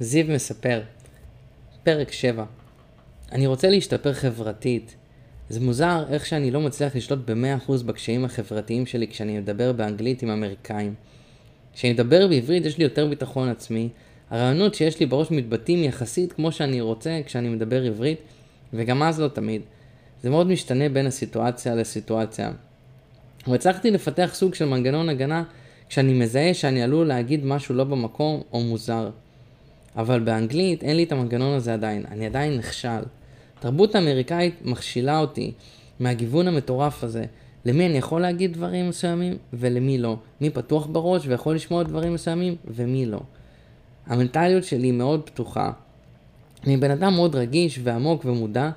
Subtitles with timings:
[0.00, 0.82] זיו מספר,
[1.82, 2.44] פרק 7
[3.32, 4.96] אני רוצה להשתפר חברתית.
[5.48, 10.30] זה מוזר איך שאני לא מצליח לשלוט ב-100% בקשיים החברתיים שלי כשאני מדבר באנגלית עם
[10.30, 10.94] אמריקאים.
[11.74, 13.88] כשאני מדבר בעברית יש לי יותר ביטחון עצמי,
[14.30, 18.18] הרעיונות שיש לי בראש מתבטאים יחסית כמו שאני רוצה כשאני מדבר עברית,
[18.72, 19.62] וגם אז לא תמיד.
[20.22, 22.52] זה מאוד משתנה בין הסיטואציה לסיטואציה.
[23.46, 25.44] והצלחתי לפתח סוג של מנגנון הגנה
[25.88, 29.10] כשאני מזהה שאני עלול להגיד משהו לא במקום או מוזר.
[29.96, 33.02] אבל באנגלית אין לי את המנגנון הזה עדיין, אני עדיין נכשל.
[33.58, 35.52] התרבות האמריקאית מכשילה אותי
[36.00, 37.24] מהגיוון המטורף הזה.
[37.64, 40.16] למי אני יכול להגיד דברים מסוימים ולמי לא.
[40.40, 43.20] מי פתוח בראש ויכול לשמוע דברים מסוימים ומי לא.
[44.06, 45.72] המנטליות שלי מאוד פתוחה.
[46.66, 48.70] אני בן אדם מאוד רגיש ועמוק ומודע.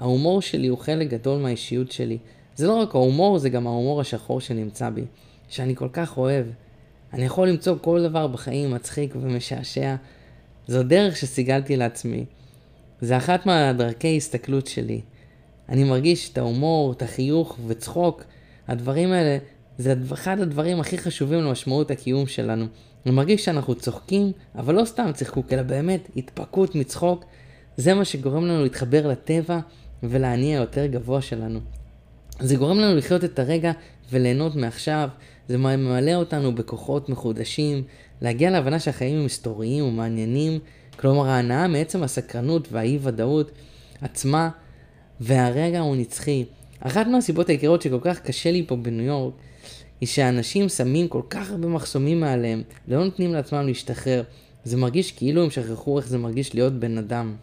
[0.00, 2.18] ההומור שלי הוא חלק גדול מהאישיות שלי.
[2.56, 5.04] זה לא רק ההומור, זה גם ההומור השחור שנמצא בי.
[5.48, 6.46] שאני כל כך אוהב.
[7.12, 9.94] אני יכול למצוא כל דבר בחיים מצחיק ומשעשע.
[10.68, 12.24] זו דרך שסיגלתי לעצמי.
[13.00, 15.00] זה אחת מהדרכי הסתכלות שלי.
[15.68, 18.24] אני מרגיש את ההומור, את החיוך וצחוק.
[18.68, 19.38] הדברים האלה
[19.78, 22.66] זה אחד הדברים הכי חשובים למשמעות הקיום שלנו.
[23.06, 27.24] אני מרגיש שאנחנו צוחקים, אבל לא סתם צחקוק, אלא באמת התפקעות מצחוק.
[27.76, 29.58] זה מה שגורם לנו להתחבר לטבע
[30.02, 31.60] ולהניע יותר גבוה שלנו.
[32.40, 33.72] זה גורם לנו לחיות את הרגע
[34.12, 35.08] וליהנות מעכשיו.
[35.48, 37.82] זה ממלא אותנו בכוחות מחודשים,
[38.20, 40.58] להגיע להבנה שהחיים הם היסטוריים ומעניינים,
[40.96, 43.50] כלומר ההנאה מעצם הסקרנות והאי ודאות
[44.00, 44.50] עצמה,
[45.20, 46.44] והרגע הוא נצחי.
[46.80, 49.34] אחת מהסיבות העיקריות שכל כך קשה לי פה בניו יורק,
[50.00, 54.22] היא שאנשים שמים כל כך הרבה מחסומים מעליהם, לא נותנים לעצמם להשתחרר.
[54.64, 57.34] זה מרגיש כאילו הם שכחו איך זה מרגיש להיות בן אדם.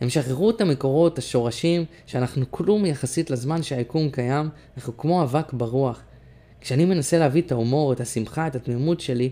[0.00, 6.02] הם שכחו את המקורות, השורשים, שאנחנו כלום יחסית לזמן שהיקום קיים, אנחנו כמו אבק ברוח.
[6.60, 9.30] כשאני מנסה להביא את ההומור, את השמחה, את התמימות שלי,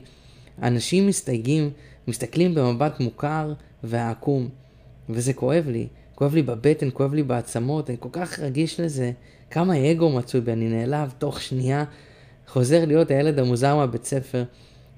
[0.62, 1.70] אנשים מסתייגים,
[2.08, 3.52] מסתכלים במבט מוכר
[3.84, 4.48] ועקום.
[5.08, 5.86] וזה כואב לי.
[6.14, 9.12] כואב לי בבטן, כואב לי בעצמות, אני כל כך רגיש לזה.
[9.50, 11.84] כמה אגו מצוי בי, אני נעלב תוך שנייה,
[12.48, 14.44] חוזר להיות הילד המוזר מהבית ספר.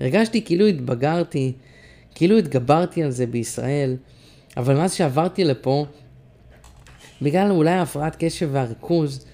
[0.00, 1.52] הרגשתי כאילו התבגרתי,
[2.14, 3.96] כאילו התגברתי על זה בישראל,
[4.56, 5.86] אבל מאז שעברתי לפה,
[7.22, 9.26] בגלל אולי הפרעת קשב והריכוז,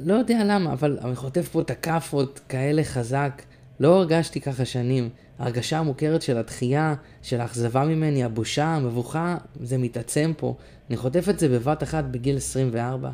[0.00, 3.42] לא יודע למה, אבל אני חוטף פה את הכאפות כאלה חזק.
[3.80, 5.08] לא הרגשתי ככה שנים.
[5.38, 10.54] ההרגשה המוכרת של הדחייה, של האכזבה ממני, הבושה, המבוכה, זה מתעצם פה.
[10.88, 13.10] אני חוטף את זה בבת אחת בגיל 24.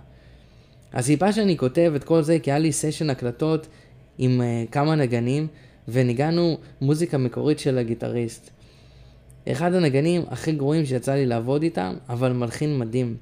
[0.92, 3.66] הסיבה שאני כותב את כל זה, כי היה לי סשן הקלטות
[4.18, 5.46] עם uh, כמה נגנים,
[5.88, 8.50] וניגענו מוזיקה מקורית של הגיטריסט.
[9.52, 13.16] אחד הנגנים הכי גרועים שיצא לי לעבוד איתם, אבל מלחין מדהים.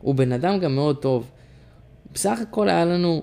[0.00, 1.30] הוא בן אדם גם מאוד טוב.
[2.12, 3.22] בסך הכל היה לנו,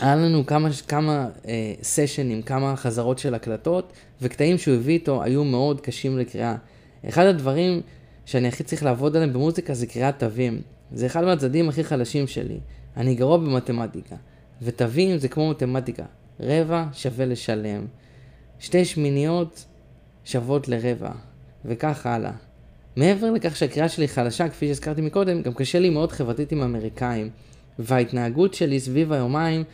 [0.00, 5.44] היה לנו כמה, כמה אה, סשנים, כמה חזרות של הקלטות, וקטעים שהוא הביא איתו היו
[5.44, 6.56] מאוד קשים לקריאה.
[7.08, 7.80] אחד הדברים
[8.26, 10.62] שאני הכי צריך לעבוד עליהם במוזיקה זה קריאת תווים.
[10.92, 12.58] זה אחד מהצדדים הכי חלשים שלי.
[12.96, 14.16] אני גרוע במתמטיקה,
[14.62, 16.04] ותווים זה כמו מתמטיקה.
[16.40, 17.86] רבע שווה לשלם.
[18.58, 19.64] שתי שמיניות
[20.24, 21.10] שוות לרבע,
[21.64, 22.32] וכך הלאה.
[22.96, 27.30] מעבר לכך שהקריאה שלי חלשה, כפי שהזכרתי מקודם, גם קשה לי מאוד חברתית עם אמריקאים.
[27.78, 29.64] וההתנהגות שלי סביב היומיים,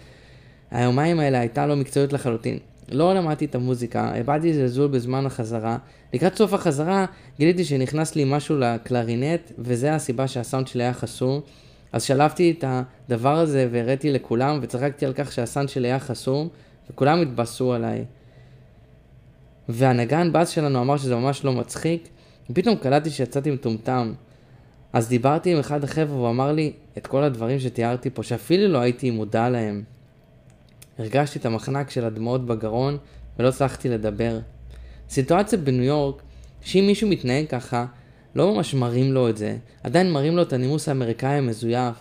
[0.71, 2.59] היומיים האלה הייתה לא מקצועית לחלוטין.
[2.93, 5.79] לא למדתי את המוזיקה, הבעתי זלזול בזמן החזרה.
[6.15, 7.07] לקראת סוף החזרה
[7.39, 11.41] גיליתי שנכנס לי משהו לקלרינט, וזה הסיבה שהסאונד שלי היה חסום.
[11.93, 16.49] אז שלפתי את הדבר הזה והראיתי לכולם, וצחקתי על כך שהסאונד שלי היה חסום,
[16.91, 18.05] וכולם התבאסו עליי.
[19.73, 22.09] והנגן באז שלנו אמר שזה ממש לא מצחיק,
[22.51, 24.13] ופתאום קלטתי שיצאתי מטומטם.
[24.93, 28.79] אז דיברתי עם אחד החבר'ה והוא אמר לי את כל הדברים שתיארתי פה, שאפילו לא
[28.79, 29.83] הייתי מודע להם.
[30.99, 32.99] הרגשתי את המחנק של הדמעות בגרון
[33.39, 34.39] ולא הצלחתי לדבר.
[35.09, 36.23] סיטואציה בניו יורק,
[36.61, 37.87] שאם מישהו מתנהג ככה,
[38.35, 41.97] לא ממש מראים לו את זה, עדיין מראים לו את הנימוס האמריקאי המזויף,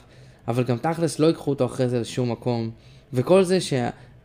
[0.47, 2.69] אבל גם תכלס לא ייקחו אותו אחרי זה לשום מקום.
[3.13, 3.58] וכל זה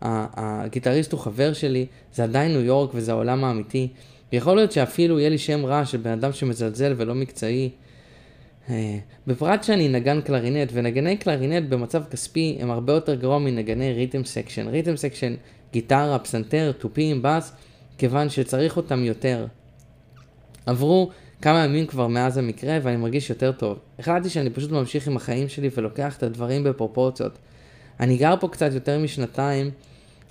[0.04, 3.89] שהגיטריסט הוא חבר שלי, זה עדיין ניו יורק וזה העולם האמיתי.
[4.33, 7.71] ויכול להיות שאפילו יהיה לי שם רע של בן אדם שמזלזל ולא מקצועי,
[8.71, 14.25] אה, בפרט שאני נגן קלרינט, ונגני קלרינט במצב כספי הם הרבה יותר גרוע מנגני rhythm
[14.25, 14.69] section.
[14.69, 15.34] rhythm section,
[15.72, 17.53] גיטרה, פסנתר, תופים, בס,
[17.98, 19.47] כיוון שצריך אותם יותר.
[20.66, 21.10] עברו
[21.42, 23.78] כמה ימים כבר מאז המקרה ואני מרגיש יותר טוב.
[23.98, 27.39] החלטתי שאני פשוט ממשיך עם החיים שלי ולוקח את הדברים בפרופורציות.
[28.00, 29.71] אני גר פה קצת יותר משנתיים,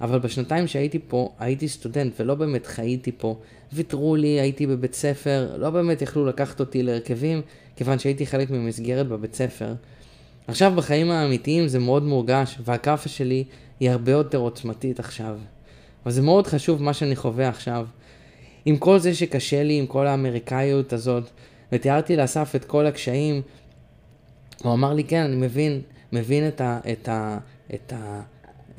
[0.03, 3.39] אבל בשנתיים שהייתי פה, הייתי סטודנט ולא באמת חייתי פה.
[3.73, 7.41] ויתרו לי, הייתי בבית ספר, לא באמת יכלו לקחת אותי להרכבים,
[7.75, 9.73] כיוון שהייתי חלק ממסגרת בבית ספר.
[10.47, 13.43] עכשיו בחיים האמיתיים זה מאוד מורגש, והכאפה שלי
[13.79, 15.37] היא הרבה יותר עוצמתית עכשיו.
[16.03, 17.87] אבל זה מאוד חשוב מה שאני חווה עכשיו.
[18.65, 21.23] עם כל זה שקשה לי, עם כל האמריקאיות הזאת,
[21.71, 23.41] ותיארתי לאסף את כל הקשיים,
[24.63, 25.81] הוא אמר לי, כן, אני מבין,
[26.13, 27.37] מבין את, ה, את, ה,
[27.73, 27.93] את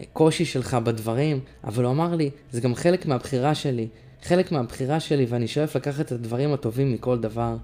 [0.00, 3.88] הקושי שלך בדברים, אבל הוא אמר לי, זה גם חלק מהבחירה שלי,
[4.22, 7.56] חלק מהבחירה שלי, ואני שואף לקחת את הדברים הטובים מכל דבר,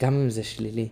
[0.00, 0.88] גם אם זה שלילי.